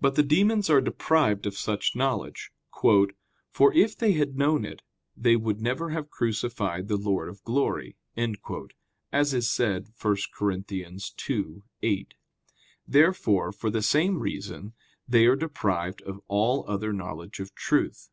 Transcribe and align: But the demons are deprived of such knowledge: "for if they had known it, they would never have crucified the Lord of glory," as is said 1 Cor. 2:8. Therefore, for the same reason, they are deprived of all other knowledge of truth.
But 0.00 0.14
the 0.14 0.22
demons 0.22 0.70
are 0.70 0.80
deprived 0.80 1.44
of 1.46 1.54
such 1.54 1.94
knowledge: 1.94 2.50
"for 3.52 3.74
if 3.74 3.94
they 3.94 4.12
had 4.12 4.38
known 4.38 4.64
it, 4.64 4.80
they 5.14 5.36
would 5.36 5.60
never 5.60 5.90
have 5.90 6.08
crucified 6.08 6.88
the 6.88 6.96
Lord 6.96 7.28
of 7.28 7.44
glory," 7.44 7.98
as 9.12 9.34
is 9.34 9.50
said 9.50 9.88
1 10.00 10.16
Cor. 10.34 10.48
2:8. 10.54 12.06
Therefore, 12.88 13.52
for 13.52 13.68
the 13.68 13.82
same 13.82 14.18
reason, 14.20 14.72
they 15.06 15.26
are 15.26 15.36
deprived 15.36 16.00
of 16.00 16.22
all 16.26 16.64
other 16.66 16.94
knowledge 16.94 17.38
of 17.38 17.54
truth. 17.54 18.08